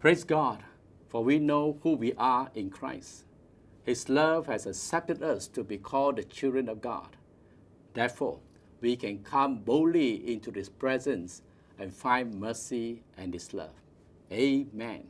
[0.00, 0.62] Praise God,
[1.08, 3.24] for we know who we are in Christ.
[3.84, 7.18] His love has accepted us to be called the children of God.
[7.92, 8.38] Therefore,
[8.80, 11.42] we can come boldly into His presence
[11.78, 13.74] and find mercy and His love.
[14.32, 15.04] Amen.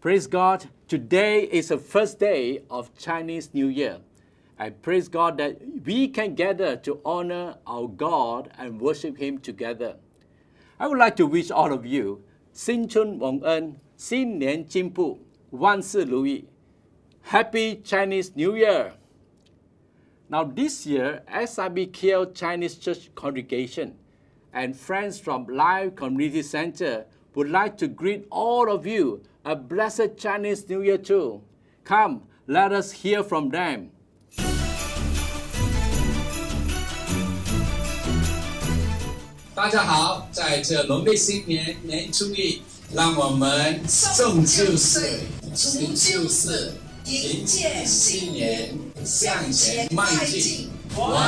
[0.00, 0.68] Praise God.
[0.88, 3.98] Today is the first day of Chinese New Year.
[4.58, 9.94] I praise God that we can gather to honor our God and worship Him together.
[10.80, 12.24] I would like to wish all of you
[12.57, 15.19] 新春蒙恩，新年进步，
[15.51, 16.45] 万事如意。
[17.25, 18.91] Happy Chinese New Year!
[20.29, 23.93] Now, this year, SIBKL Chinese Church Congregation
[24.51, 27.05] and friends from Live Community Center
[27.35, 31.41] would like to greet all of you a blessed Chinese New Year too.
[31.83, 33.91] Come, let us hear from them.
[39.58, 42.62] 大家好，在这农历新年年初一，
[42.94, 45.18] 让我们送旧岁，
[45.52, 48.72] 除旧事，迎接新年，
[49.04, 50.68] 向前迈进。
[50.94, 51.18] 我们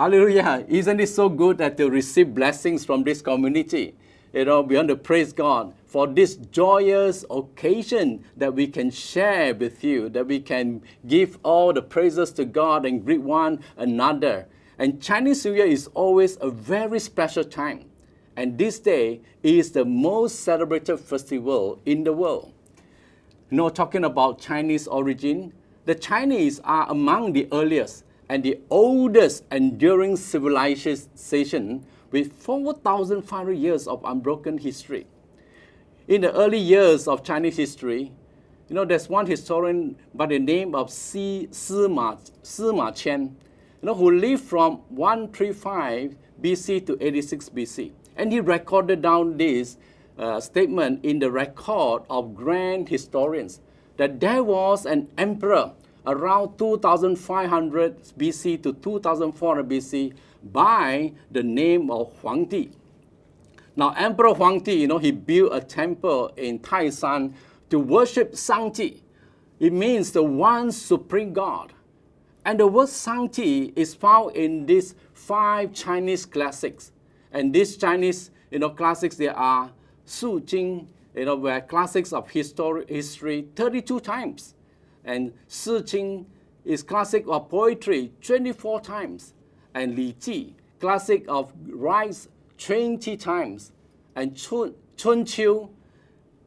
[0.00, 0.64] Hallelujah.
[0.66, 3.94] Isn't it so good that to receive blessings from this community?
[4.32, 9.54] You know, we want to praise God for this joyous occasion that we can share
[9.54, 14.46] with you, that we can give all the praises to God and greet one another.
[14.78, 17.84] And Chinese New Year is always a very special time.
[18.36, 22.54] And this day is the most celebrated festival in the world.
[23.50, 25.52] You know, talking about Chinese origin,
[25.84, 34.00] the Chinese are among the earliest and the oldest enduring civilization with 4,500 years of
[34.04, 35.08] unbroken history.
[36.06, 38.12] In the early years of Chinese history,
[38.68, 43.32] you know, there's one historian by the name of Si, Sima, Sima Qian, you
[43.82, 47.90] know, who lived from 135 BC to 86 BC.
[48.16, 49.76] And he recorded down this
[50.16, 53.58] uh, statement in the record of grand historians
[53.96, 55.72] that there was an emperor
[56.06, 60.12] around 2500 BC to 2400 BC
[60.52, 62.70] by the name of Huang Di.
[63.76, 67.34] Now, Emperor Huang Di, you know, he built a temple in Taishan
[67.70, 69.00] to worship Shangti.
[69.58, 71.72] It means the one supreme God.
[72.44, 76.92] And the word Shangti is found in these five Chinese classics.
[77.32, 79.70] And these Chinese, you know, classics, they are
[80.04, 84.54] Su Jing, you know, were classics of history, history 32 times.
[85.04, 86.26] And Si Jing
[86.64, 89.34] is classic of poetry 24 times.
[89.74, 93.72] And Li Ji, classic of rice 20 times.
[94.14, 94.74] And Chun,
[95.24, 95.70] Chiu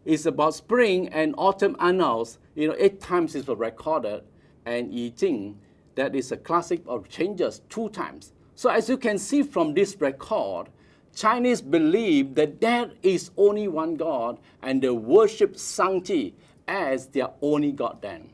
[0.05, 2.37] is about spring and autumn annals.
[2.55, 4.23] You know, eight times is recorded.
[4.65, 5.59] And Yi Jing,
[5.95, 8.33] that is a classic of changes two times.
[8.55, 10.69] So as you can see from this record,
[11.15, 16.33] Chinese believe that there is only one God and they worship Shangti
[16.67, 18.29] as their only God then.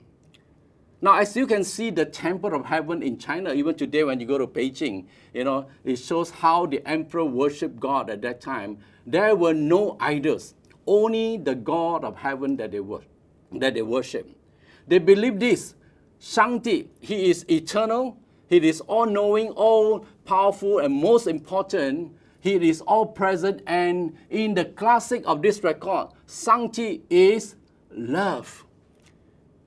[1.01, 4.25] Now, as you can see, the Temple of Heaven in China, even today when you
[4.25, 8.79] go to Beijing, you know, it shows how the emperor worshiped God at that time.
[9.07, 10.55] There were no idols,
[10.85, 13.03] only the God of heaven that they, wor-
[13.53, 14.29] that they worship.
[14.87, 15.75] They believe this
[16.19, 18.17] Shangti, he is eternal,
[18.49, 22.11] he is all knowing, all powerful, and most important,
[22.41, 23.61] he is all present.
[23.67, 27.55] And in the classic of this record, Shangti is
[27.91, 28.65] love.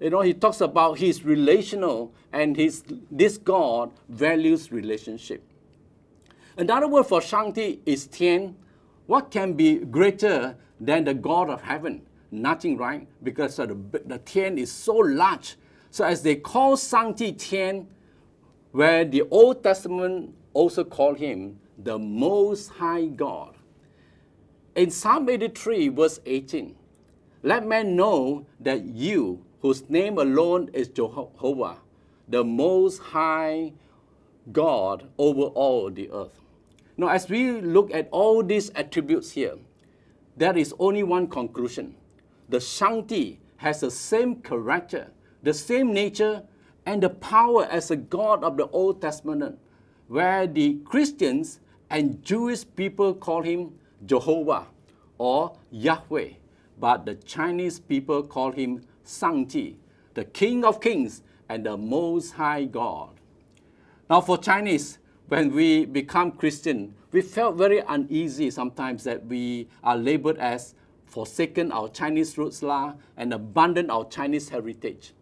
[0.03, 5.45] You know, he talks about his relational and his this God values relationship.
[6.57, 8.57] Another word for Shangti is Tian.
[9.07, 12.03] What can be greater than the God of heaven?
[12.33, 13.07] Nothing, right?
[13.23, 15.55] Because uh, the, the Tian is so large.
[15.93, 17.87] So as they call Shangti Tian,
[18.73, 23.55] where the Old Testament also called him the Most High God.
[24.75, 26.75] In Psalm 83, verse 18,
[27.45, 31.79] let men know that you, whose name alone is Jehovah,
[32.29, 33.73] the Most High
[34.51, 36.41] God over all the earth.
[36.97, 39.57] Now, as we look at all these attributes here,
[40.37, 41.95] there is only one conclusion.
[42.49, 45.13] The Shangti has the same character,
[45.45, 46.43] the same nature,
[46.85, 49.59] and the power as a God of the Old Testament,
[50.09, 54.67] where the Christians and Jewish people call him Jehovah
[55.19, 56.31] or Yahweh,
[56.81, 59.77] but the Chinese people call him Shangti,
[60.15, 63.11] the King of Kings and the Most High God.
[64.09, 69.97] Now, for Chinese, when we become Christian, we felt very uneasy sometimes that we are
[69.97, 70.75] labeled as
[71.07, 75.13] forsaken our Chinese roots la, and abandoned our Chinese heritage.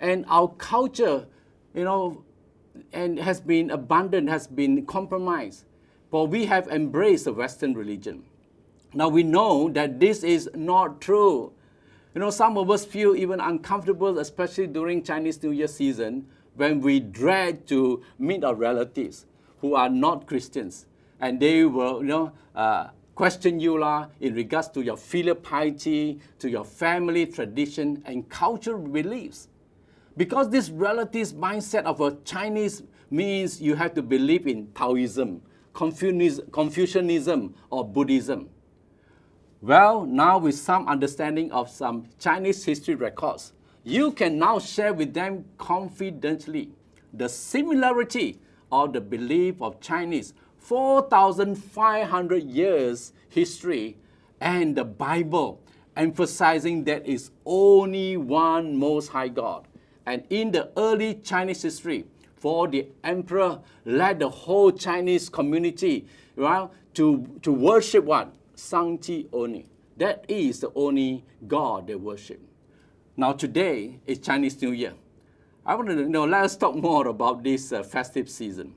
[0.00, 1.26] And our culture,
[1.72, 2.24] you know,
[2.92, 5.64] and has been abandoned, has been compromised.
[6.10, 8.24] For we have embraced the Western religion.
[8.92, 11.52] Now we know that this is not true.
[12.16, 16.80] You know, some of us feel even uncomfortable, especially during Chinese New Year season, when
[16.80, 19.26] we dread to meet our relatives
[19.60, 20.86] who are not Christians.
[21.20, 26.18] And they will, you know, uh, question you la, in regards to your filial piety,
[26.38, 29.48] to your family tradition, and cultural beliefs.
[30.16, 35.42] Because this relative mindset of a Chinese means you have to believe in Taoism,
[35.74, 38.48] Confucianism, or Buddhism.
[39.62, 43.54] Well, now with some understanding of some Chinese history records,
[43.84, 46.70] you can now share with them confidently
[47.12, 48.38] the similarity
[48.70, 53.96] of the belief of Chinese 4,500 years history
[54.40, 55.62] and the Bible,
[55.96, 59.66] emphasizing that is only one Most High God.
[60.04, 62.04] And in the early Chinese history,
[62.36, 66.06] for the emperor led the whole Chinese community
[66.36, 68.32] right, to, to worship what?
[68.56, 69.66] Shangti only.
[69.96, 72.40] That is the only God they worship.
[73.16, 74.94] Now today is Chinese New Year.
[75.64, 78.74] I want to know, let us talk more about this uh, festive season.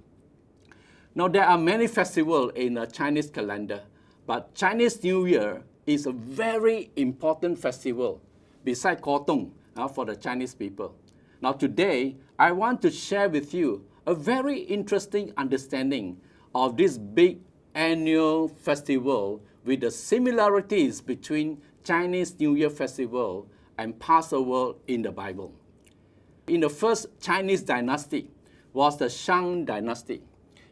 [1.16, 3.81] Now there are many festivals in the Chinese calendar,
[4.26, 8.21] but Chinese New Year is a very important festival
[8.64, 10.95] beside Kotong uh, for the Chinese people.
[11.42, 16.18] Now today, I want to share with you a very interesting understanding
[16.56, 17.40] of this big
[17.76, 23.47] annual festival with the similarities between Chinese New Year festival
[23.78, 25.54] and Passover in the Bible.
[26.47, 28.31] In the first Chinese dynasty
[28.73, 30.23] was the Shang dynasty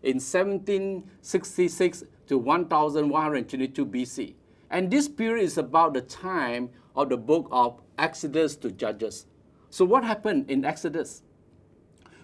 [0.02, 4.34] in 1766 to 1122 BC.
[4.72, 9.28] And this period is about the time of the book of Exodus to Judges.
[9.70, 11.22] So what happened in Exodus?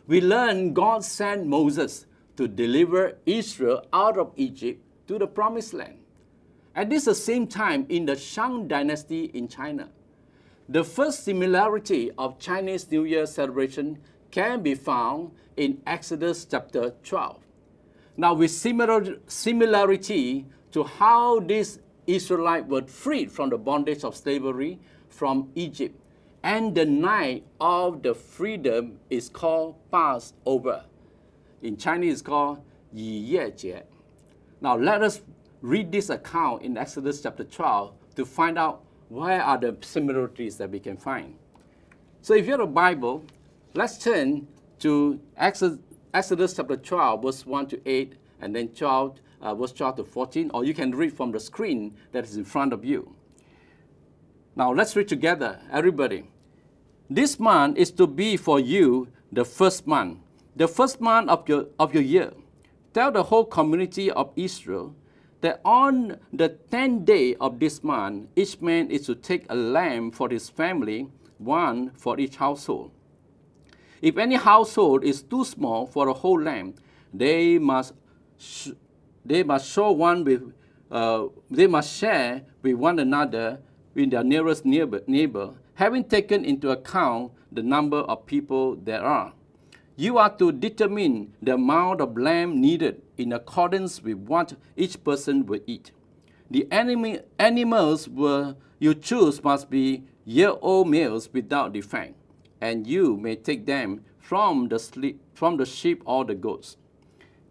[0.07, 5.99] We learn God sent Moses to deliver Israel out of Egypt to the promised land.
[6.75, 9.89] At this same time in the Shang dynasty in China.
[10.67, 13.99] The first similarity of Chinese New Year celebration
[14.31, 17.39] can be found in Exodus chapter 12.
[18.17, 24.79] Now, with similar, similarity to how these Israelites were freed from the bondage of slavery
[25.09, 25.99] from Egypt,
[26.41, 30.85] and the night of the freedom is called Passover.
[31.61, 33.83] In Chinese, it's called Yi Ye Jie.
[34.59, 35.21] Now, let us
[35.63, 40.69] read this account in Exodus chapter 12 to find out where are the similarities that
[40.69, 41.35] we can find.
[42.21, 43.23] So, if you have a Bible,
[43.73, 44.45] let's turn
[44.79, 45.79] to Exodus,
[46.53, 50.65] chapter 12, verse 1 to 8, and then 12, uh, verse 12 to 14, or
[50.65, 53.15] you can read from the screen that is in front of you.
[54.57, 56.29] Now let's read together, everybody.
[57.09, 60.19] This month is to be for you the first month,
[60.57, 62.33] the first month of your, of your year.
[62.93, 64.93] Tell the whole community of Israel
[65.43, 70.09] that on the tenth day of this month, each man is to take a lamb
[70.09, 72.91] for his family, one for each household.
[74.01, 76.75] If any household is too small for a whole lamb,
[77.13, 77.93] they must
[79.25, 80.53] they must show one with
[80.89, 83.59] uh, they must share with one another
[83.95, 89.33] with their nearest neighbor, neighbor, having taken into account the number of people there are.
[89.97, 95.45] You are to determine the amount of lamb needed in accordance with what each person
[95.45, 95.91] will eat.
[96.49, 98.07] The enemy, animals
[98.79, 102.15] you choose must be year-old males without defect,
[102.61, 106.77] and you may take them from the, sleep, from the sheep or the goats.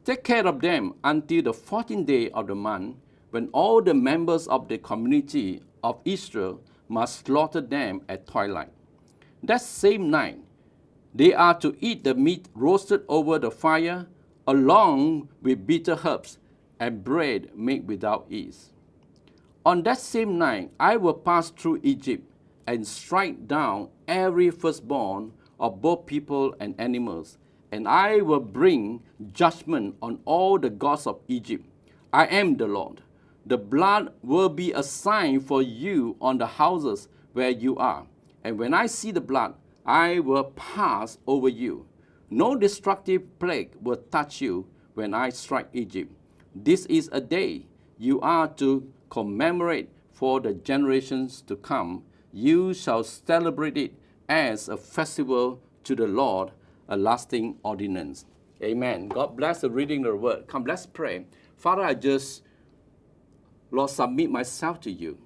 [0.04, 2.96] Take care of them until the 14th day of the month,
[3.30, 8.68] when all the members of the community of Israel must slaughter them at twilight.
[9.42, 10.38] That same night,
[11.14, 14.06] they are to eat the meat roasted over the fire,
[14.46, 16.38] along with bitter herbs
[16.80, 18.72] and bread made without yeast.
[19.64, 22.24] On that same night, I will pass through Egypt
[22.66, 27.38] and strike down every firstborn of both people and animals,
[27.70, 31.64] and I will bring judgment on all the gods of Egypt.
[32.12, 33.02] I am the Lord.
[33.46, 38.06] The blood will be a sign for you on the houses where you are.
[38.44, 39.54] And when I see the blood,
[39.86, 41.86] I will pass over you.
[42.32, 46.10] No destructive plague will touch you when I strike Egypt.
[46.54, 47.66] This is a day
[47.98, 52.04] you are to commemorate for the generations to come.
[52.32, 53.92] You shall celebrate it
[54.30, 56.52] as a festival to the Lord,
[56.88, 58.24] a lasting ordinance.
[58.62, 59.08] Amen.
[59.08, 60.46] God bless the reading of the word.
[60.46, 61.26] Come, let's pray.
[61.58, 62.44] Father, I just,
[63.70, 65.18] Lord, submit myself to you.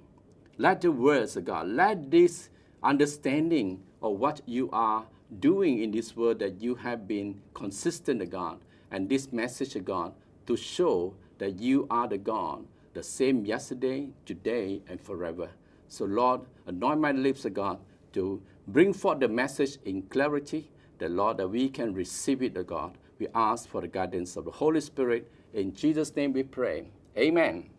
[0.58, 2.48] Let the words of God, let this
[2.82, 5.06] understanding of what you are
[5.40, 8.58] doing in this world that you have been consistent, to God,
[8.90, 10.12] and this message, of God,
[10.46, 12.64] to show that you are the God,
[12.94, 15.50] the same yesterday, today, and forever.
[15.88, 17.78] So, Lord, anoint my lips, of God,
[18.12, 22.62] to bring forth the message in clarity, the Lord, that we can receive it, O
[22.62, 22.96] God.
[23.18, 25.30] We ask for the guidance of the Holy Spirit.
[25.52, 26.88] In Jesus' name we pray.
[27.16, 27.70] Amen.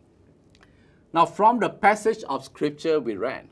[1.14, 3.48] Now, from the passage of Scripture we read,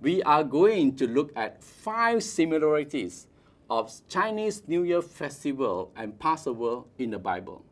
[0.00, 3.26] we are going to look at five similarities
[3.70, 7.64] of Chinese New Year festival and Passover in the Bible.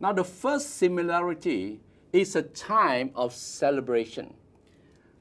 [0.00, 1.80] Now, the first similarity
[2.12, 4.34] is a time of celebration.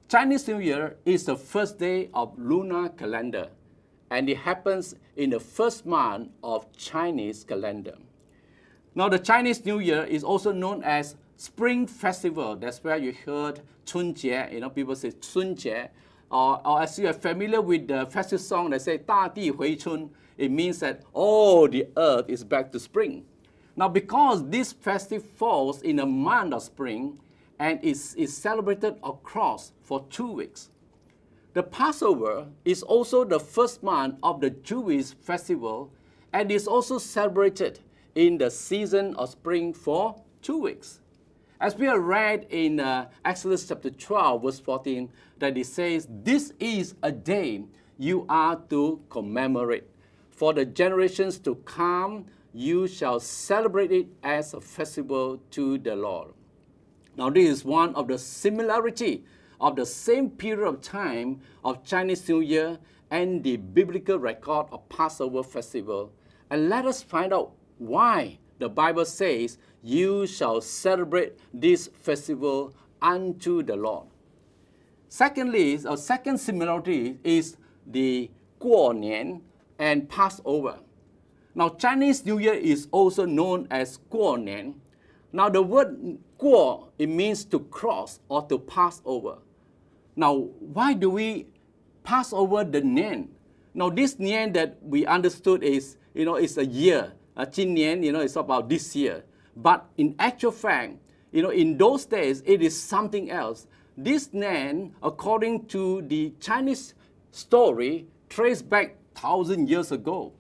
[0.09, 3.49] Chinese New Year is the first day of lunar calendar,
[4.09, 7.95] and it happens in the first month of Chinese calendar.
[8.95, 12.55] Now, the Chinese New Year is also known as Spring Festival.
[12.55, 14.53] That's where you heard Chun Jie.
[14.53, 15.89] You know, people say Chun Jie,
[16.30, 20.08] Or, or as you are familiar with the festive song, they say 大地回春.
[20.36, 23.24] It means that all the earth is back to spring.
[23.76, 27.18] Now, because this festive falls in a month of spring
[27.58, 30.70] and is, is celebrated across for two weeks,
[31.52, 35.90] the Passover is also the first month of the Jewish festival
[36.32, 37.80] and is also celebrated
[38.14, 41.00] in the season of spring for two weeks.
[41.60, 46.53] As we have read in uh, Exodus chapter 12, verse 14, that it says, This
[46.59, 47.63] is a day
[47.97, 49.89] you are to commemorate.
[50.29, 56.33] For the generations to come, you shall celebrate it as a festival to the Lord.
[57.17, 59.23] Now, this is one of the similarity
[59.59, 62.77] of the same period of time of Chinese New Year
[63.09, 66.11] and the biblical record of Passover festival.
[66.49, 73.63] And let us find out why the Bible says, You shall celebrate this festival unto
[73.63, 74.07] the Lord.
[75.07, 79.41] Secondly, a second similarity is the Guo
[79.79, 80.79] and Passover.
[81.53, 84.73] Now, Chinese New Year is also known as Guo Nian.
[85.31, 89.37] Now, the word Guo, it means to cross or to pass over.
[90.15, 91.47] Now, why do we
[92.03, 93.27] pass over the Nian?
[93.73, 97.13] Now, this Nian that we understood is, you know, it's a year.
[97.37, 99.23] A Qin Nian, you know, it's about this year.
[99.55, 100.97] But in actual fact,
[101.31, 103.67] you know, in those days, it is something else.
[103.97, 106.93] This Nian, according to the Chinese
[107.31, 110.33] story, traced back thousand years ago.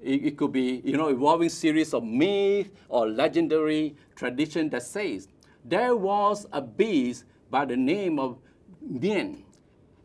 [0.00, 5.28] It, it, could be, you know, evolving series of myth or legendary tradition that says
[5.64, 8.38] there was a beast by the name of
[8.84, 9.42] Nian.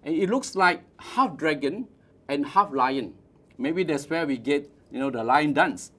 [0.04, 1.88] And it looks like half dragon
[2.28, 3.14] and half lion.
[3.58, 5.92] Maybe that's where we get, you know, the lion dance.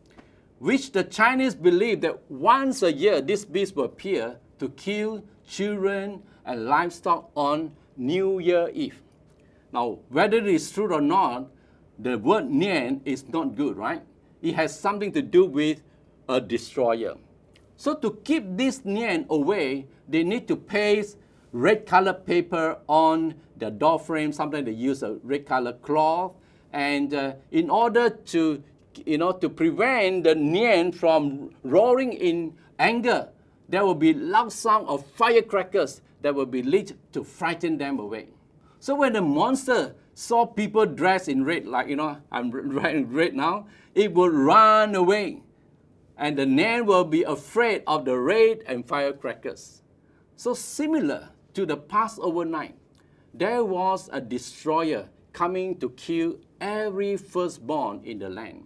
[0.58, 6.22] which the Chinese believe that once a year this beast will appear to kill children
[6.44, 9.00] and livestock on New Year Eve.
[9.72, 11.50] Now, whether it is true or not,
[11.98, 14.02] the word Nian is not good, right?
[14.40, 15.82] It has something to do with
[16.28, 17.16] a destroyer.
[17.76, 21.16] So to keep this Nian away, they need to paste
[21.52, 24.32] red colored paper on the door frame.
[24.32, 26.32] Sometimes they use a red colored cloth.
[26.72, 28.62] And uh, in order to,
[29.06, 33.28] you know, to prevent the Nian from roaring in anger,
[33.68, 38.28] there will be loud sound of firecrackers that will be lit to frighten them away.
[38.80, 43.34] So when the monster saw people dressed in red, like, you know, I'm wearing red
[43.34, 45.42] now, it would run away.
[46.16, 49.82] And the Nian will be afraid of the red and firecrackers.
[50.36, 52.74] So similar to the Passover night,
[53.34, 58.64] there was a destroyer coming to kill every firstborn in the land.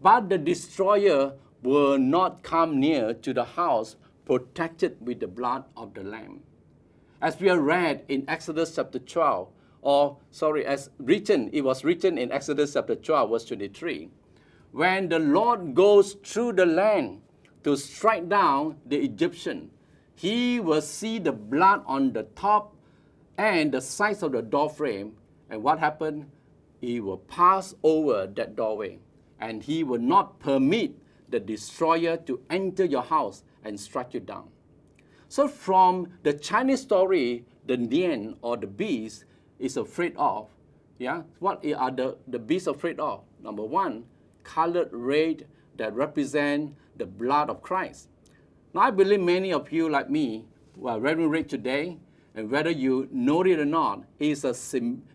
[0.00, 1.32] But the destroyer
[1.62, 6.40] will not come near to the house protected with the blood of the Lamb.
[7.20, 9.48] As we are read in Exodus chapter 12,
[9.82, 14.08] or sorry, as written, it was written in Exodus chapter 12, verse 23.
[14.72, 17.20] When the Lord goes through the land
[17.62, 19.70] to strike down the Egyptian,
[20.14, 22.74] he will see the blood on the top
[23.36, 25.16] and the sides of the door frame.
[25.50, 26.30] And what happened?
[26.80, 29.00] He will pass over that doorway.
[29.38, 30.92] And he will not permit
[31.28, 34.48] the destroyer to enter your house and strike you down.
[35.28, 39.24] So from the Chinese story, the Nian or the beast
[39.58, 40.48] is afraid of.
[40.98, 43.24] Yeah, what are the, the beasts afraid of?
[43.42, 44.04] Number one,
[44.44, 48.08] colored red that represent the blood of Christ.
[48.72, 50.46] Now I believe many of you like me
[50.78, 51.98] who are wearing red today,
[52.34, 54.54] and whether you know it or not, is a,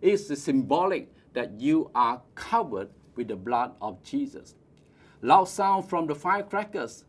[0.02, 4.56] is a symbolic that you are covered with the blood of Jesus.
[5.22, 7.04] Loud sound from the firecrackers.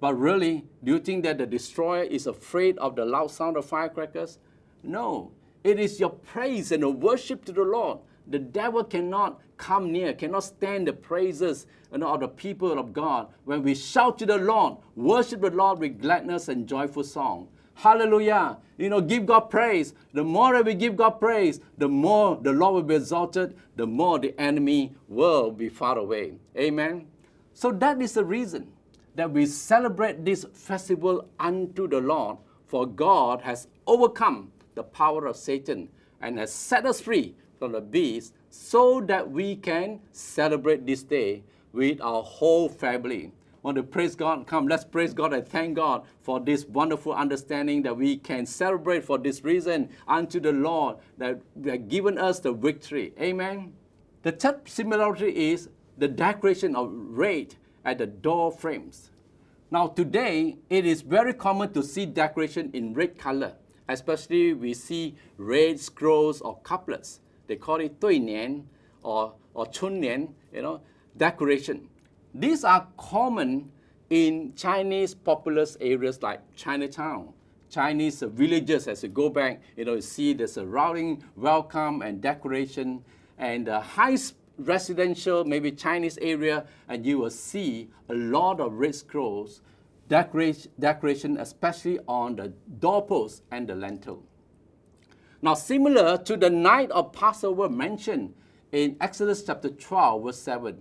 [0.00, 3.64] But really, do you think that the destroyer is afraid of the loud sound of
[3.64, 4.38] firecrackers?
[4.82, 5.32] No.
[5.64, 7.98] It is your praise and the worship to the Lord.
[8.28, 13.28] The devil cannot come near, cannot stand the praises of the people of God.
[13.44, 17.48] When we shout to the Lord, worship the Lord with gladness and joyful song.
[17.74, 18.58] Hallelujah.
[18.78, 19.94] You know, give God praise.
[20.12, 23.86] The more that we give God praise, the more the Lord will be exalted, the
[23.86, 26.34] more the enemy will be far away.
[26.56, 27.06] Amen.
[27.54, 28.72] So that is the reason
[29.16, 35.36] that we celebrate this festival unto the Lord, for God has overcome the power of
[35.36, 35.88] Satan
[36.20, 41.42] and has set us free from the beast so that we can celebrate this day
[41.72, 43.32] with our whole family.
[43.62, 44.46] Want to praise God?
[44.46, 49.04] Come, let's praise God and thank God for this wonderful understanding that we can celebrate
[49.04, 53.12] for this reason unto the Lord that has given us the victory.
[53.20, 53.72] Amen.
[54.22, 59.10] The third similarity is the decoration of red at the door frames.
[59.70, 63.54] Now today, it is very common to see decoration in red color.
[63.88, 67.20] Especially we see red scrolls or couplets.
[67.46, 68.64] They call it "tui Nian
[69.02, 70.80] or, or Chun Nian, you know,
[71.16, 71.88] decoration.
[72.34, 73.70] These are common
[74.10, 77.32] in Chinese populous areas like Chinatown,
[77.70, 83.04] Chinese villages as you go back, you know, you see the surrounding welcome and decoration
[83.38, 84.16] and the high
[84.58, 89.60] residential, maybe Chinese area, and you will see a lot of red scrolls
[90.08, 94.22] decoration, especially on the doorpost and the lintel.
[95.42, 98.34] Now, similar to the night of Passover mentioned
[98.72, 100.80] in Exodus chapter 12, verse 7,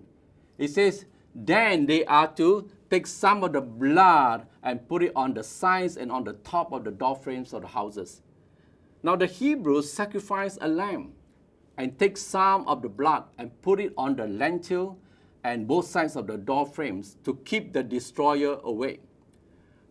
[0.57, 5.33] it says, Then they are to take some of the blood and put it on
[5.33, 8.21] the sides and on the top of the door frames of the houses.
[9.03, 11.13] Now, the Hebrews sacrifice a lamb
[11.77, 14.97] and take some of the blood and put it on the lintel
[15.43, 18.99] and both sides of the door frames to keep the destroyer away.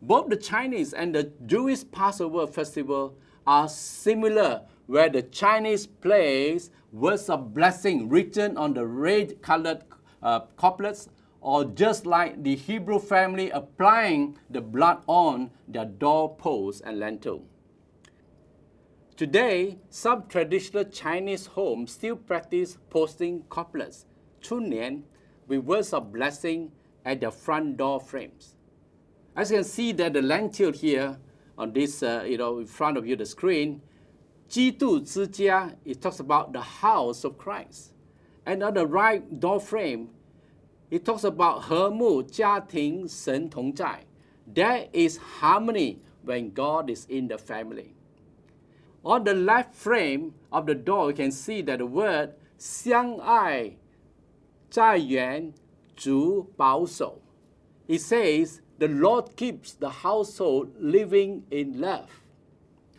[0.03, 3.16] Both the Chinese and the Jewish Passover festival
[3.47, 9.85] are similar, where the Chinese place words of blessing written on the red colored
[10.23, 11.09] uh, couplets,
[11.40, 17.44] or just like the Hebrew family applying the blood on their doorposts and lintel.
[19.16, 24.07] Today, some traditional Chinese homes still practice posting couplets,
[24.42, 25.03] chunnian,
[25.46, 26.72] with words of blessing
[27.05, 28.57] at the front door frames.
[29.37, 31.16] As you can see that the lantern here
[31.57, 33.83] on this, uh, you know, in front of you, the screen,
[34.48, 37.92] Ji Tu Zi Jia, it talks about the house of Christ.
[38.44, 40.09] And on the right door frame,
[40.90, 44.07] it talks about He Mu Jia Ting Shen Tong Zai.
[44.44, 47.94] There is harmony when God is in the family.
[49.04, 53.78] On the left frame of the door, you can see that the word 相爱
[54.69, 55.54] 在原
[55.95, 57.21] 主保守.
[57.89, 62.08] it says, the Lord keeps the household living in love.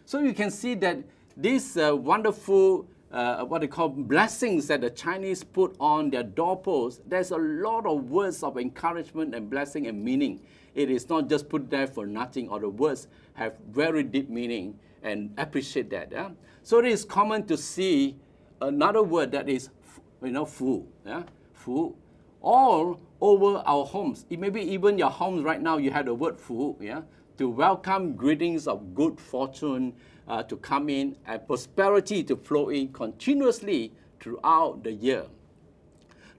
[0.05, 0.99] So you can see that
[1.37, 7.01] these uh, wonderful, uh, what they call blessings that the Chinese put on their doorposts,
[7.07, 10.41] there's a lot of words of encouragement and blessing and meaning.
[10.75, 14.77] It is not just put there for nothing, or the words have very deep meaning
[15.06, 16.12] and appreciate that.
[16.12, 16.32] Yeah?
[16.64, 18.18] So it is common to see
[18.60, 19.70] another word that is,
[20.22, 21.24] you know, fu, yeah?
[21.54, 21.96] fu,
[22.42, 24.26] all over our homes.
[24.30, 27.02] It may be even your homes right now, you have the word fu, yeah?
[27.38, 29.94] to welcome greetings of good fortune
[30.28, 35.26] uh, to come in and prosperity to flow in continuously throughout the year.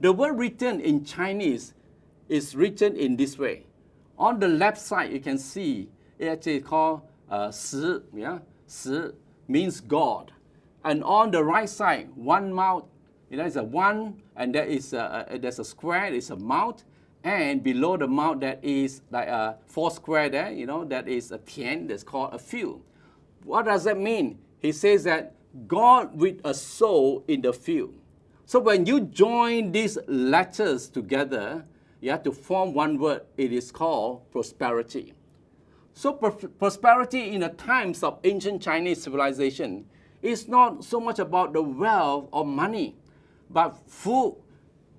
[0.00, 1.74] The word written in Chinese
[2.28, 3.66] is written in this way.
[4.18, 8.38] On the left side, you can see it actually called uh, Si, yeah?
[8.66, 9.08] Si
[9.48, 10.32] means God.
[10.84, 12.84] And on the right side, one mouth,
[13.30, 16.36] you know, it's a one, and there is a, a, there's a square, it's a
[16.36, 16.84] mouth,
[17.24, 21.32] and below the mouth that is like a four square there, you know, that is
[21.32, 22.82] a tian, that's called a field.
[23.42, 24.38] What does that mean?
[24.60, 25.34] He says that
[25.66, 27.94] God with a soul in the field.
[28.44, 31.64] So when you join these letters together,
[32.00, 33.22] you have to form one word.
[33.36, 35.14] It is called prosperity.
[35.96, 39.86] So prosperity in the times of ancient Chinese civilization
[40.20, 42.96] is not so much about the wealth or money,
[43.48, 44.36] but fu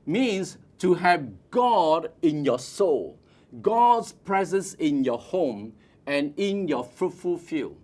[0.08, 3.20] means to have God in your soul,
[3.62, 5.74] God's presence in your home
[6.08, 7.78] and in your fruitful field.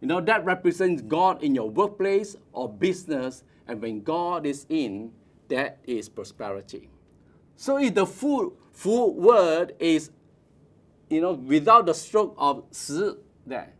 [0.00, 5.12] You know, that represents God in your workplace or business, and when God is in,
[5.48, 6.88] that is prosperity.
[7.56, 10.10] So if the full, full word is,
[11.08, 13.12] you know, without the stroke of si
[13.46, 13.72] there,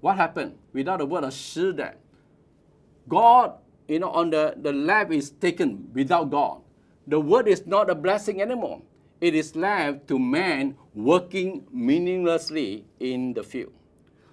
[0.00, 0.56] what happened?
[0.72, 1.96] Without the word of shi there,
[3.08, 3.54] God,
[3.88, 6.60] you know, on the, the left is taken without God.
[7.06, 8.82] The word is not a blessing anymore.
[9.20, 13.72] It is left to man working meaninglessly in the field.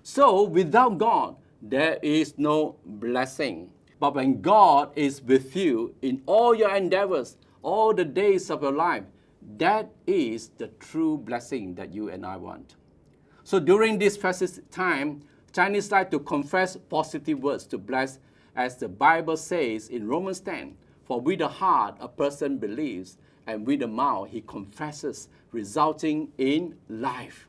[0.04, 3.72] So without God, there is no blessing.
[4.00, 8.74] But when God is with you in all your endeavors, all the days of your
[8.74, 9.04] life,
[9.58, 12.76] that is the true blessing that you and I want.
[13.44, 15.22] So during this festive time,
[15.54, 18.20] Chinese like to confess positive words to bless,
[18.56, 23.66] as the Bible says in Romans 10 For with the heart a person believes, and
[23.66, 27.48] with the mouth he confesses, resulting in life.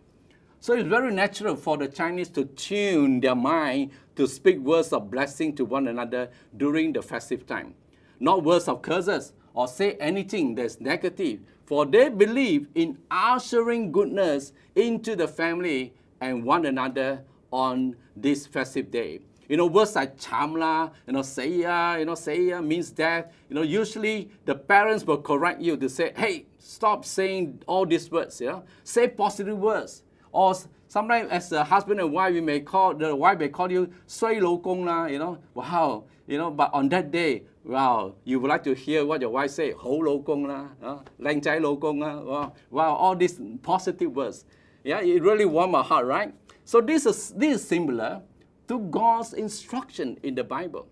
[0.61, 5.11] So it's very natural for the Chinese to tune their mind to speak words of
[5.11, 7.75] blessing to one another during the festive time.
[8.19, 14.53] Not words of curses or say anything that's negative, for they believe in ushering goodness
[14.75, 19.21] into the family and one another on this festive day.
[19.49, 23.33] You know, words like chamla, you know, saya, you know, saya means death.
[23.49, 28.11] You know, usually the parents will correct you to say, hey, stop saying all these
[28.11, 28.65] words, you know.
[28.83, 30.03] Say positive words.
[30.33, 30.55] Or
[30.89, 34.41] sometimes as a husband and wife, we may call, the wife may call you, sui
[34.41, 36.05] lo gong you know, wow.
[36.27, 39.52] You know, but on that day, wow, you would like to hear what your wife
[39.52, 44.46] say, 好老公啦, uh, 靓仔老公啦, wow, wow, all these positive words.
[44.84, 46.34] Yeah, it really warm my heart, right?
[46.66, 48.22] So this is, this is similar
[48.68, 50.88] to God's instruction in the Bible,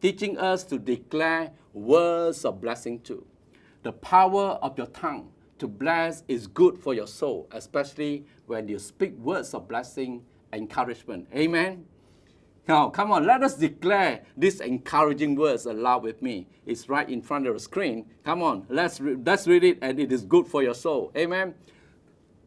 [0.00, 3.24] teaching us to declare words of blessing too.
[3.82, 8.78] The power of your tongue to bless is good for your soul, especially when you
[8.78, 10.22] speak words of blessing,
[10.52, 11.26] encouragement.
[11.34, 11.84] Amen.
[12.67, 16.47] Now, come on, let us declare these encouraging words aloud with me.
[16.65, 18.05] It's right in front of the screen.
[18.25, 21.11] Come on, let's, re- let's read it, and it is good for your soul.
[21.15, 21.55] Amen.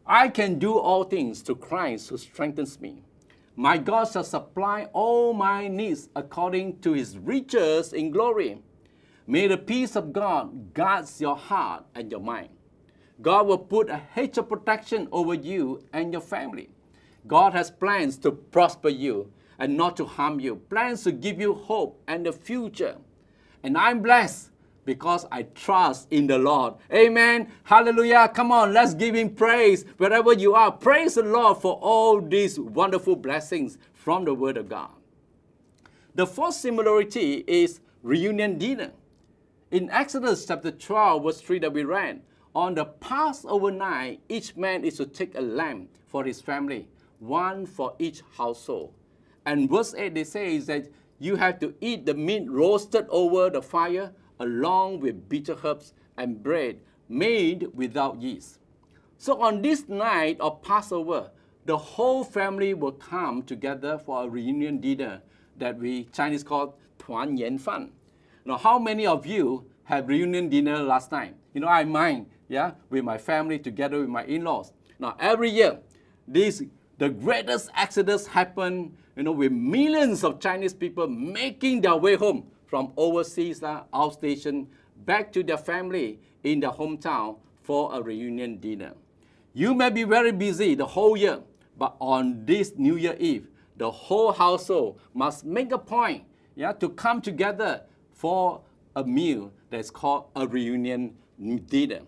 [0.05, 3.01] I can do all things to Christ who strengthens me.
[3.55, 8.61] My God shall supply all my needs according to his riches in glory.
[9.25, 12.49] May the peace of God guards your heart and your mind.
[13.21, 16.69] God will put a hedge of protection over you and your family.
[17.27, 19.31] God has plans to prosper you
[19.61, 22.97] and not to harm you, plans to give you hope and the future.
[23.61, 24.49] And I'm blessed
[24.85, 26.73] because I trust in the Lord.
[26.91, 27.47] Amen.
[27.63, 28.31] Hallelujah.
[28.33, 30.71] Come on, let's give Him praise wherever you are.
[30.71, 34.89] Praise the Lord for all these wonderful blessings from the Word of God.
[36.15, 38.89] The fourth similarity is reunion dinner.
[39.69, 42.19] In Exodus chapter 12, verse 3 that we read,
[42.55, 46.87] on the Passover night, each man is to take a lamb for his family,
[47.19, 48.95] one for each household.
[49.45, 50.87] And verse 8 they say is that
[51.19, 56.41] you have to eat the meat roasted over the fire along with bitter herbs and
[56.41, 58.59] bread made without yeast.
[59.17, 61.29] So on this night of Passover,
[61.65, 65.21] the whole family will come together for a reunion dinner
[65.57, 67.91] that we Chinese call Tuan Yan Fan.
[68.45, 71.35] Now, how many of you had reunion dinner last night?
[71.53, 74.73] You know, I mind yeah, with my family, together with my in-laws.
[74.99, 75.79] Now, every year,
[76.27, 76.61] this
[77.01, 82.45] the greatest exodus happen, you know, with millions of Chinese people making their way home
[82.67, 88.93] from overseas, uh, outstation, back to their family in their hometown for a reunion dinner.
[89.55, 91.39] You may be very busy the whole year,
[91.75, 96.23] but on this New Year Eve, the whole household must make a point
[96.55, 97.81] yeah, to come together
[98.13, 98.61] for
[98.95, 101.15] a meal that's called a reunion
[101.65, 102.01] dinner.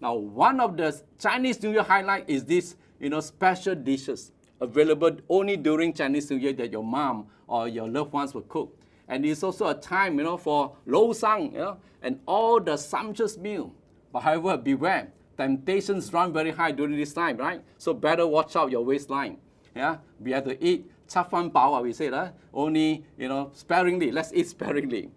[0.00, 4.30] Now, one of the Chinese New Year highlight is this, you know, special dishes
[4.60, 8.76] available only during Chinese New Year that your mom or your loved ones will cook.
[9.08, 12.76] And it's also a time, you know, for low sang, you know, and all the
[12.76, 13.72] sumptuous meal.
[14.12, 17.62] But however, beware, temptations run very high during this time, right?
[17.78, 19.38] So better watch out your waistline.
[19.74, 22.30] Yeah, we have to eat chafan bao, we say, huh?
[22.52, 24.10] only, you know, sparingly.
[24.10, 25.10] Let's eat sparingly.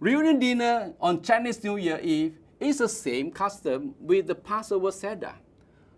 [0.00, 5.34] Reunion dinner on Chinese New Year Eve is the same custom with the Passover Seder.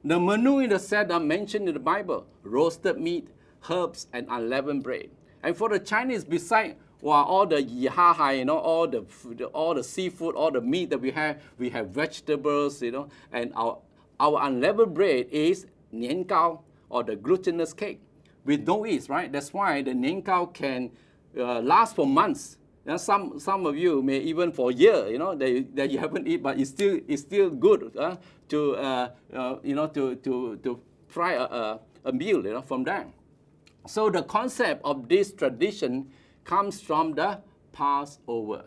[0.02, 3.28] The menu in the Seder mentioned in the Bible, roasted meat,
[3.68, 5.10] herbs, and unleavened bread.
[5.42, 9.04] And for the Chinese, beside well, all the yiha you know, all the,
[9.52, 13.52] all the seafood, all the meat that we have, we have vegetables, you know, and
[13.54, 13.78] our,
[14.18, 18.00] our unleavened bread is nian gao, or the glutinous cake
[18.44, 19.32] with no yeast, right?
[19.32, 20.90] That's why the nian gao can
[21.38, 22.58] uh, last for months.
[22.87, 25.99] Know, some, some of you may even for a year, you know, that, that you
[26.05, 28.16] haven't eaten, but it's still, it's still good uh,
[28.49, 32.62] to, uh, uh, you know, to, to, to fry a, a, a meal, you know,
[32.62, 33.07] from that.
[33.87, 36.11] So the concept of this tradition
[36.45, 37.40] comes from the
[37.73, 38.64] Passover.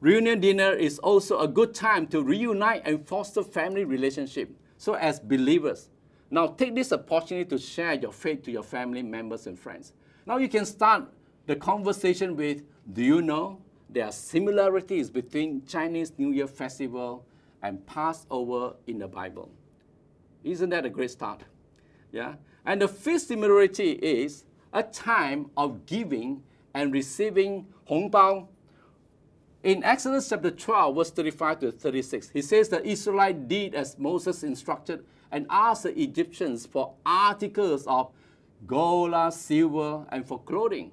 [0.00, 4.50] Reunion dinner is also a good time to reunite and foster family relationship.
[4.76, 5.88] So as believers,
[6.30, 9.92] now take this opportunity to share your faith to your family members and friends.
[10.26, 11.04] Now you can start
[11.46, 17.26] the conversation with, do you know there are similarities between Chinese New Year festival
[17.62, 19.50] and Passover in the Bible?
[20.44, 21.42] Isn't that a great start?
[22.12, 22.34] Yeah.
[22.64, 26.42] And the fifth similarity is a time of giving
[26.74, 28.48] and receiving hongbao.
[29.62, 34.42] In Exodus chapter 12, verse 35 to 36, he says the Israelite did as Moses
[34.42, 38.10] instructed and asked the Egyptians for articles of
[38.66, 40.92] gold, silver, and for clothing.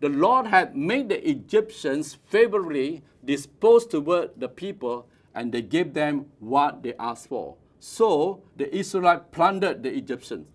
[0.00, 6.26] The Lord had made the Egyptians favorably disposed toward the people, and they gave them
[6.38, 7.56] what they asked for.
[7.80, 10.46] So the Israelites plundered the Egyptians.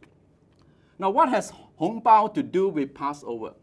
[1.00, 3.54] Now, what has Hongbao to do with Passover?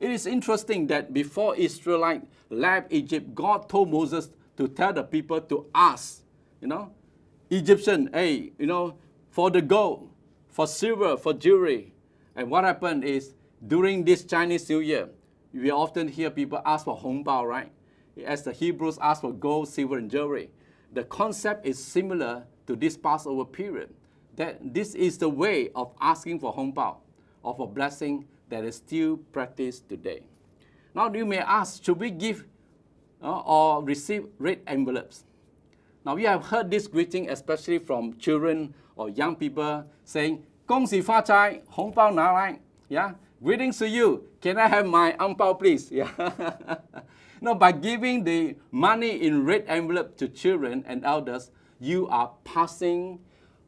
[0.00, 5.40] It is interesting that before Israelites left Egypt, God told Moses to tell the people
[5.40, 6.22] to ask,
[6.60, 6.92] you know,
[7.50, 8.96] Egyptian, hey, you know,
[9.30, 10.10] for the gold,
[10.48, 11.92] for silver, for jewelry.
[12.36, 13.34] And what happened is
[13.66, 15.08] during this Chinese New Year,
[15.52, 17.72] we often hear people ask for hongbao, right?
[18.24, 20.50] As the Hebrews ask for gold, silver, and jewelry.
[20.92, 23.92] The concept is similar to this Passover period.
[24.36, 26.98] That this is the way of asking for hongbao,
[27.44, 30.22] of a blessing that is still practiced today.
[30.94, 32.44] Now you may ask, should we give
[33.22, 35.24] uh, or receive red envelopes?
[36.06, 40.86] Now we have heard this greeting, especially from children or young people, saying, "Gong?
[42.88, 44.24] Yeah, greetings to you.
[44.40, 45.90] Can I have my angbao, please?
[45.92, 46.10] Yeah.
[47.40, 53.20] no, by giving the money in red envelope to children and elders, you are passing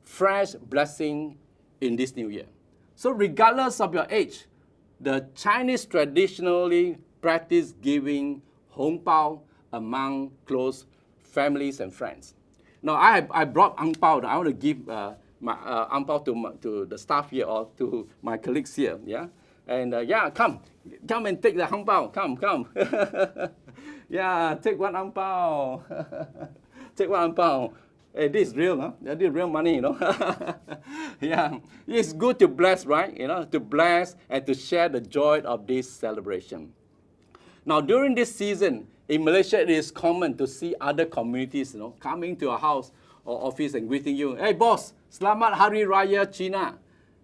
[0.02, 1.38] fresh blessing
[1.80, 2.46] in this new year.
[2.96, 4.46] So regardless of your age,
[5.00, 8.42] the Chinese traditionally practice giving
[8.76, 9.40] hongbao
[9.72, 10.86] among close
[11.22, 12.34] families and friends.
[12.82, 14.24] Now, I, I brought angbao.
[14.24, 17.68] I want to give uh, my uh, angbao to, my, to the staff here or
[17.78, 18.98] to my colleagues here.
[19.06, 19.26] Yeah,
[19.70, 20.60] and uh, yeah, come,
[21.06, 22.12] come and take the angbao.
[22.12, 22.66] Come, come.
[24.10, 26.48] yeah, take one angbao.
[26.96, 27.72] take one angbao.
[28.12, 28.92] Hey, this is real, huh?
[29.06, 29.96] Is real money, you know.
[31.20, 33.16] yeah, it's good to bless, right?
[33.16, 36.72] You know, to bless and to share the joy of this celebration.
[37.64, 41.94] Now, during this season, in Malaysia, it is common to see other communities, you know,
[42.00, 42.90] coming to a house
[43.24, 44.34] or office and greeting you.
[44.34, 46.74] Hey, boss, Selamat Hari Raya Cina,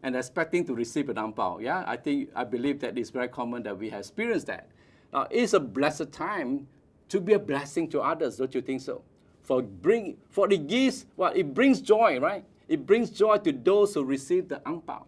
[0.02, 1.61] and expecting to receive an ampao.
[1.61, 4.68] Yeah, I think I believe that it's very common that we have experienced that.
[5.12, 6.66] Now, it's a blessed time
[7.09, 8.37] to be a blessing to others.
[8.37, 9.02] Don't you think so?
[9.42, 12.44] For bring for it gives well, it brings joy, right?
[12.68, 15.04] It brings joy to those who receive the ampao.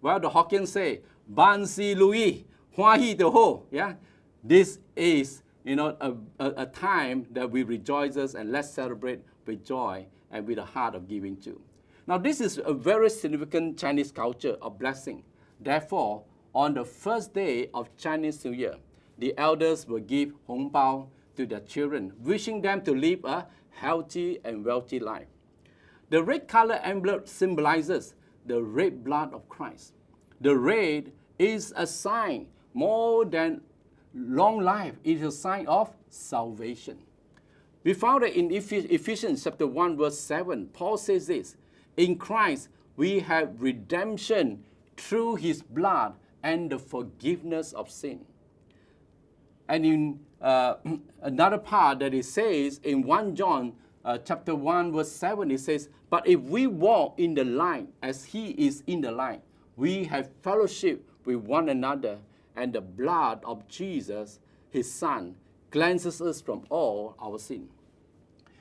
[0.00, 3.94] Well, the Hokkien say, "Ban si lui, hua hi de ho." Yeah,
[4.44, 9.64] this is you know a, a, a time that we rejoices and let's celebrate with
[9.64, 11.60] joy and with a heart of giving too.
[12.08, 15.24] Now, this is a very significant Chinese culture of blessing.
[15.60, 16.22] Therefore,
[16.54, 18.76] on the first day of Chinese New Year,
[19.18, 24.64] the elders will give hongbao to their children, wishing them to live a healthy, and
[24.64, 25.26] wealthy life.
[26.08, 28.14] The red color envelope symbolizes
[28.46, 29.92] the red blood of Christ.
[30.40, 33.60] The red is a sign more than
[34.14, 36.98] long life, it is a sign of salvation.
[37.84, 40.68] We found it in Ephesians chapter 1, verse 7.
[40.72, 41.56] Paul says this
[41.96, 44.64] In Christ we have redemption
[44.96, 48.24] through his blood and the forgiveness of sin.
[49.68, 50.74] And in uh,
[51.22, 53.72] another part that it says in 1 John
[54.06, 58.24] uh, chapter 1 verse 7 it says but if we walk in the light as
[58.24, 59.42] he is in the light
[59.74, 62.18] we have fellowship with one another
[62.54, 64.38] and the blood of jesus
[64.70, 65.34] his son
[65.72, 67.68] cleanses us from all our sin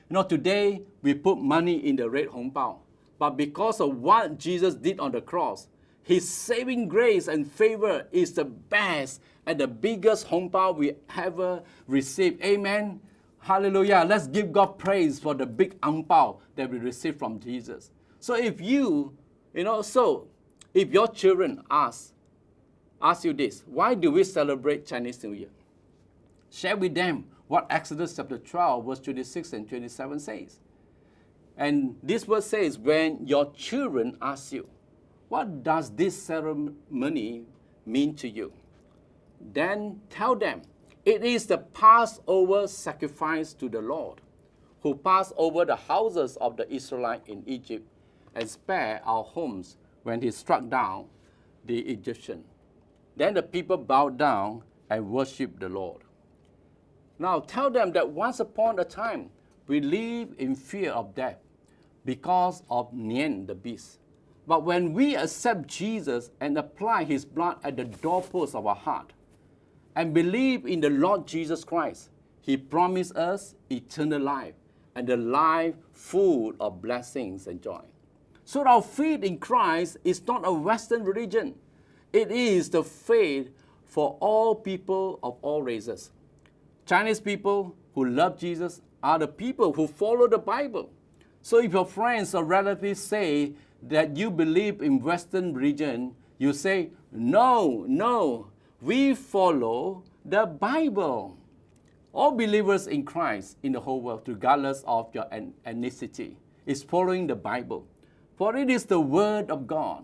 [0.09, 2.77] you know today we put money in the red hongbao
[3.19, 5.67] but because of what jesus did on the cross
[6.03, 12.41] his saving grace and favor is the best and the biggest hongbao we ever received
[12.43, 12.99] amen
[13.45, 14.03] Hallelujah.
[14.07, 17.91] Let's give God praise for the big ampao that we received from Jesus.
[18.19, 19.15] So if you,
[19.53, 20.25] you know, so
[20.73, 22.11] if your children ask,
[22.99, 25.49] ask you this, why do we celebrate Chinese New Year?
[26.49, 30.57] Share with them what Exodus chapter 12, verse 26 and 27 says.
[31.57, 34.67] And this verse says, when your children ask you,
[35.29, 37.43] what does this ceremony
[37.85, 38.51] mean to you?
[39.53, 40.63] Then tell them,
[41.05, 44.21] it is the Passover sacrifice to the Lord,
[44.81, 47.87] who passed over the houses of the Israelites in Egypt
[48.33, 51.05] and spared our homes when he struck down
[51.65, 52.43] the Egyptian.
[53.15, 56.01] Then the people bowed down and worshiped the Lord.
[57.17, 59.29] Now tell them that once upon a time
[59.67, 61.37] we lived in fear of death
[62.05, 63.99] because of Nian the beast.
[64.47, 69.11] But when we accept Jesus and apply his blood at the doorpost of our heart,
[69.95, 72.09] and believe in the Lord Jesus Christ,
[72.41, 74.53] He promised us eternal life
[74.95, 77.81] and a life full of blessings and joy.
[78.43, 81.55] So our faith in Christ is not a Western religion.
[82.13, 83.49] It is the faith
[83.85, 86.11] for all people of all races.
[86.85, 90.89] Chinese people who love Jesus are the people who follow the Bible.
[91.45, 93.53] So if your friends or relatives say
[93.83, 98.47] that you believe in Western religion, you say, no, no,
[98.81, 101.37] we follow the Bible.
[102.13, 106.33] All believers in Christ in the whole world, regardless of your ethnicity,
[106.65, 107.85] is following the Bible.
[108.37, 110.03] For it is the Word of God.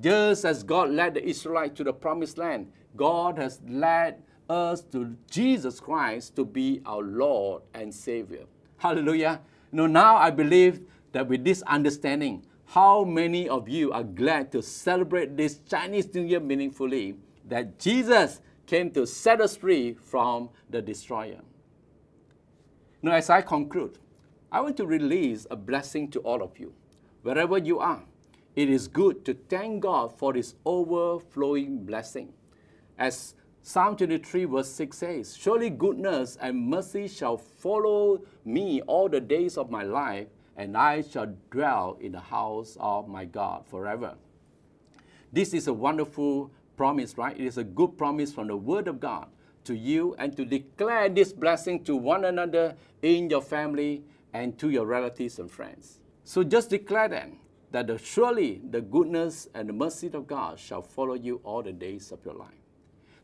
[0.00, 5.16] Just as God led the Israelites to the promised land, God has led us to
[5.28, 8.44] Jesus Christ to be our Lord and Savior.
[8.76, 9.40] Hallelujah.
[9.72, 10.80] You know, now I believe
[11.12, 16.22] that with this understanding, how many of you are glad to celebrate this Chinese New
[16.22, 17.16] Year meaningfully
[17.48, 21.40] that Jesus came to set us free from the destroyer.
[23.02, 23.98] Now, as I conclude,
[24.50, 26.74] I want to release a blessing to all of you.
[27.22, 28.02] Wherever you are,
[28.56, 32.32] it is good to thank God for His overflowing blessing.
[32.98, 33.34] As
[33.68, 39.58] Psalm 23, verse 6 says, Surely goodness and mercy shall follow me all the days
[39.58, 44.14] of my life, and I shall dwell in the house of my God forever.
[45.32, 47.36] This is a wonderful promise, right?
[47.36, 49.26] It is a good promise from the Word of God
[49.64, 54.70] to you and to declare this blessing to one another in your family and to
[54.70, 55.98] your relatives and friends.
[56.22, 57.40] So just declare then
[57.72, 61.72] that the, surely the goodness and the mercy of God shall follow you all the
[61.72, 62.65] days of your life.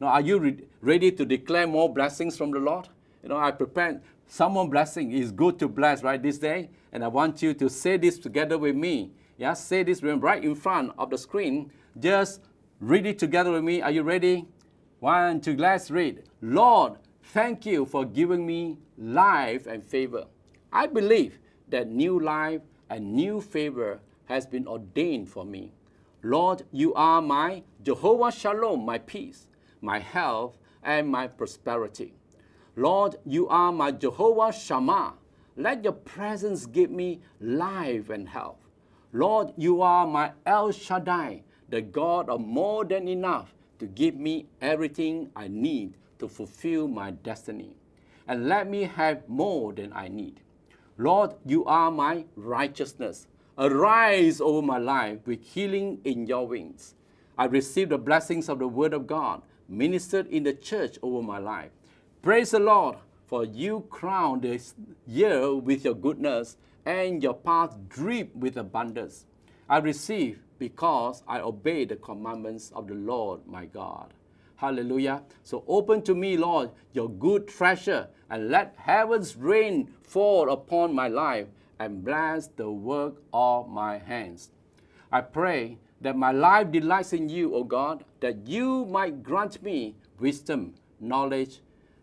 [0.03, 2.89] Now, are you re- ready to declare more blessings from the Lord?
[3.23, 5.13] You know, I prepared someone blessing.
[5.13, 6.71] It's good to bless, right, this day.
[6.93, 9.13] And I want you to say this together with me.
[9.39, 11.71] Yeah, say this right in front of the screen.
[11.99, 12.41] Just
[12.83, 13.81] Read it together with me.
[13.81, 14.45] Are you ready?
[14.99, 16.25] One, two, let's read.
[16.41, 20.25] Lord, thank you for giving me life and favor.
[20.73, 21.39] I believe
[21.69, 25.71] that new life and new favor has been ordained for me.
[26.25, 29.47] Lord, you are my Jehovah Shalom, my peace,
[29.83, 32.15] my health, and my prosperity.
[32.77, 35.15] Lord, you are my Jehovah Shammah.
[35.57, 38.57] Let your presence give me life and health.
[39.13, 44.47] Lord, you are my El Shaddai, the God of more than enough to give me
[44.61, 47.77] everything I need to fulfill my destiny.
[48.27, 50.41] And let me have more than I need.
[50.97, 53.27] Lord, you are my righteousness.
[53.59, 56.95] Arise over my life with healing in your wings.
[57.37, 59.43] I receive the blessings of the Word of God
[59.73, 61.71] ministered in the church over my life.
[62.21, 62.97] Praise the Lord,
[63.27, 64.75] for you crown this
[65.07, 69.25] year with your goodness, and your path drip with abundance.
[69.69, 74.13] I receive because I obey the commandments of the Lord my God.
[74.57, 75.23] Hallelujah.
[75.43, 81.09] So open to me, Lord, your good treasure, and let heaven's rain fall upon my
[81.09, 81.49] life
[81.79, 84.51] and bless the work of my hands.
[85.11, 89.95] I pray that my life delights in you, O God, that you might grant me
[90.19, 91.61] wisdom, knowledge,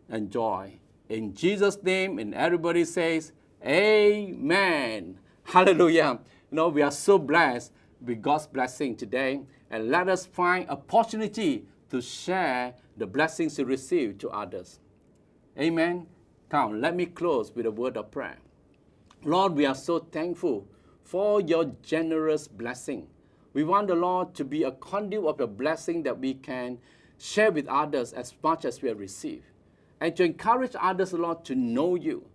[0.09, 0.79] and joy.
[1.09, 3.33] In Jesus' name, and everybody says,
[3.65, 5.19] Amen.
[5.43, 6.19] Hallelujah.
[6.51, 7.71] You know, we are so blessed
[8.05, 14.17] with God's blessing today, and let us find opportunity to share the blessings we receive
[14.19, 14.79] to others.
[15.59, 16.07] Amen.
[16.49, 18.37] Come, let me close with a word of prayer.
[19.23, 20.67] Lord, we are so thankful
[21.03, 23.07] for your generous blessing.
[23.53, 26.77] We want the Lord to be a conduit of the blessing that we can
[27.17, 29.43] share with others as much as we have received.
[29.99, 32.25] And to encourage others, Lord, to know you,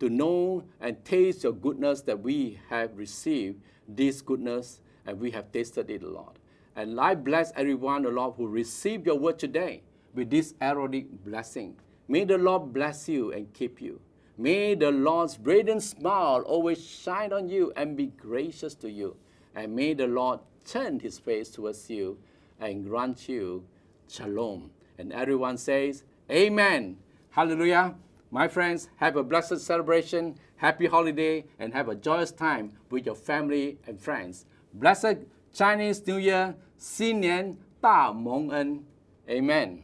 [0.00, 5.52] to know and taste your goodness that we have received this goodness and we have
[5.52, 6.38] tasted it, Lord.
[6.74, 9.82] And I bless everyone, Lord, who received your word today
[10.14, 11.76] with this Aaronic blessing.
[12.08, 14.00] May the Lord bless you and keep you.
[14.38, 19.16] May the Lord's radiant smile always shine on you and be gracious to you.
[19.54, 22.17] And may the Lord turn his face towards you
[22.59, 23.63] and grant you
[24.09, 24.71] shalom.
[24.97, 26.97] And everyone says, Amen.
[27.31, 27.95] Hallelujah.
[28.31, 33.15] My friends, have a blessed celebration, happy holiday, and have a joyous time with your
[33.15, 34.45] family and friends.
[34.73, 35.17] Blessed
[35.53, 38.83] Chinese New Year, 新年大蒙恩.
[39.27, 39.83] Amen.